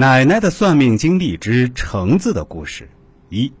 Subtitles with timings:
[0.00, 2.88] 奶奶的算命经历之橙子的故事
[3.28, 3.52] 一。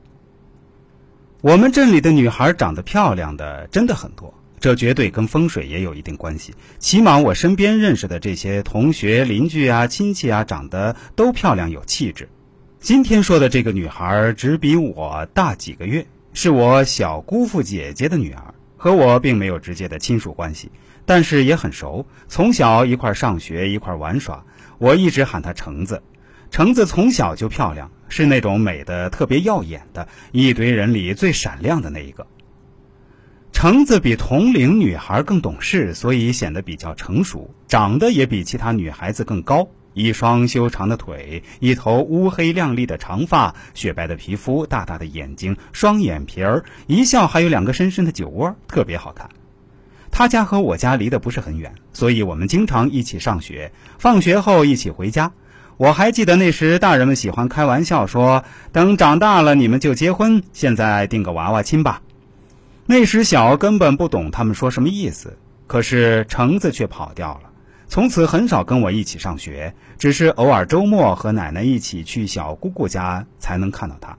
[1.42, 6.54] 我们镇里的女孩长得漂亮的真的很多，这绝对跟风水也有一定关系。
[6.78, 12.26] 起码我身边认识的这些同学、邻居啊、亲戚啊，长得都漂亮有气质。
[12.78, 20.72] 今天说的这个女孩只比我大几个月，是我小姑父姐姐的女儿，和我并没有直接的亲属关系，
[21.04, 24.42] 但是也很熟，从小一块上学一块玩耍，
[24.78, 26.02] 我一直喊她橙子。
[26.50, 32.26] 橙子从小就漂亮，是那种美的特别耀眼的，一堆人里最闪亮的那一个。
[33.52, 39.68] 橙子比同龄女孩更懂事，所以显得比较成熟，长得也比其他女孩子更高。
[39.92, 49.28] 一双修长的腿，一头乌黑亮丽的长发，雪白的皮肤，大大的眼睛，双眼皮儿，一笑还有两个深深的酒窝，特别好看。
[50.12, 55.32] 他家和我家离得不是很远，所以我们经常一起上学，放学后一起回家。
[55.80, 62.02] 我还记得那时，大人们喜欢开玩笑说：“等长大了，你们就结婚，现在定个娃娃亲吧。”
[62.84, 65.38] 那时小，根本不懂他们说什么意思。
[65.66, 67.50] 可是橙子却跑掉了，
[67.88, 74.14] 从此很少跟我一起上学，只是偶尔周末和奶奶一起去小姑姑家才能看到她。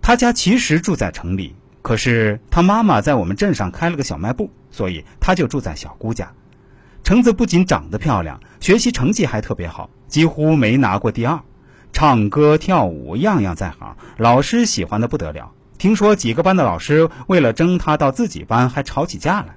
[0.00, 6.32] 她家其实住在城里，可是她妈妈在我们镇上开了个小卖部，所以她就住在小姑家。
[7.04, 9.90] 橙子不仅长得漂亮，学习成绩还特别好。
[10.08, 11.40] 几乎没拿过第二，
[11.92, 15.52] 唱歌跳舞样样在行，老师喜欢的不得了。
[15.78, 19.56] 听说几个班的老师为了争他到自己班还吵起架来。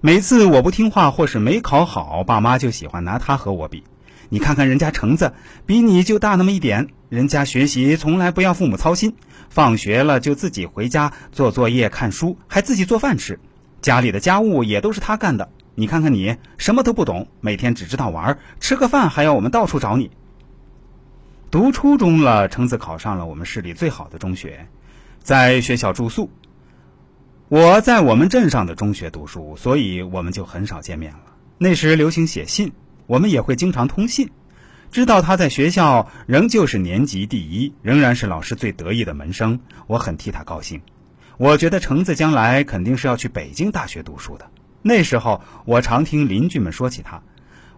[0.00, 3.84] 每次我不听话或是没考好，爸妈就喜欢拿他和我比。
[4.28, 5.34] 你看看人家橙子，
[5.66, 9.16] 比你就大那么一点，人家学习从来不要父母操心，
[9.48, 13.40] 放学了就自己回家做作业、看书，还自己做饭吃，
[13.82, 15.50] 家里的家务也都是他干的。
[15.80, 20.10] 你看看你什么都不懂，每天只知道玩，吃个饭还要我们到处找你。
[21.50, 24.66] 读初中了，橙子考上了我们市里最好的中学，
[25.22, 26.30] 在学校住宿。
[27.48, 31.20] 我在我们镇上的中学读书，所以我们就很少见面了。
[31.56, 32.72] 那时流行写信，
[33.06, 34.30] 我们也会经常通信。
[34.90, 40.82] 知道他在学校仍旧是年级第一，仍然是老师最得意的门生，我很替他高兴。
[41.38, 44.50] 我觉得橙子将来肯定是要去北京大学读书的。
[44.82, 47.20] 那时候，我常听邻居们说起他，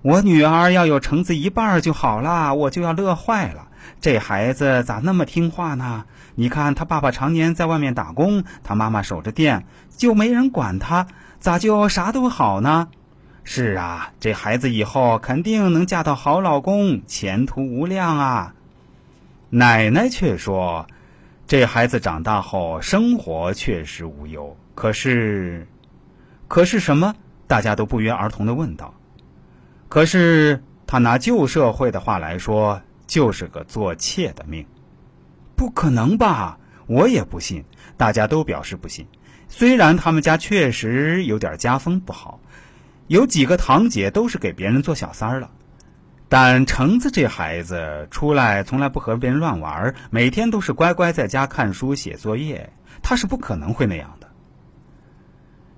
[0.02, 3.68] 我女儿要有橙子一半就好了，我就要乐坏了。
[4.00, 6.04] 这孩子咋那么听话呢？
[6.36, 11.08] 你看他爸爸常年在外面打工，他妈妈守着店，就没人管他，
[11.40, 12.88] 咋就啥都好呢？
[13.42, 18.54] 是啊，这孩子以后肯定能嫁到好老公，前途无量啊。
[19.50, 20.86] 奶奶却说，
[21.48, 25.66] 这孩子长大后生活确实无忧，可是。
[26.52, 27.14] 可是什么？
[27.46, 28.92] 大家都不约而同的问道。
[29.88, 34.62] 可是他拿旧社会的话来说，就是个做妾的命。
[35.56, 36.58] 不可能吧？
[36.86, 37.64] 我也不信。
[37.96, 39.06] 大家都表示不信。
[39.48, 42.38] 虽然他们家确实有点家风不好，
[43.06, 45.50] 有几个堂姐都是给别人做小三儿了，
[46.28, 52.70] 但橙子这孩子出来从来不和别人乱玩，每天都是乖乖在家看书写作业，
[53.02, 54.21] 他是不可能会那样的。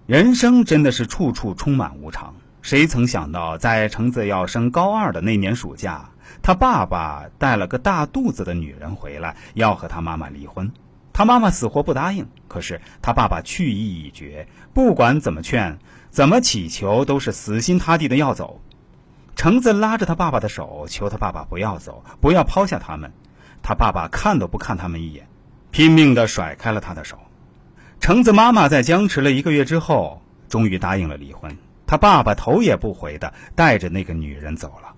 [0.07, 2.35] 人生真的是处处充满无常。
[2.61, 6.11] 谁曾想到，在橙子要升高二的那年暑假，
[6.43, 10.73] 他爸爸带了个大肚子的女人回来，要和他妈妈离婚。
[11.15, 15.79] 他妈妈死活不答应，可是他爸爸去意已决，不管怎么劝、
[16.11, 18.61] 怎么乞求，都是死心塌地的要走。
[19.37, 23.13] 橙子拉着他爸爸的手，求他爸爸不要走，不要抛下他们。
[23.63, 25.29] 他爸爸看都不看他们一眼，
[25.71, 27.17] 拼命的甩开了他的手。
[28.05, 31.57] 橙子妈妈在僵持了一个月之后，终于答应了离婚。
[31.87, 34.94] 他爸爸头也不回的带着那个女人走了。